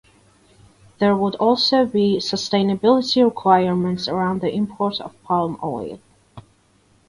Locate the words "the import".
4.41-4.99